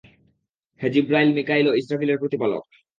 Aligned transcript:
হে 0.81 0.87
জিবরাঈল, 0.93 1.29
মীকাঈল 1.37 1.65
ও 1.67 1.77
ইসরাফীল-এর 1.81 2.21
প্রতিপালক! 2.21 2.63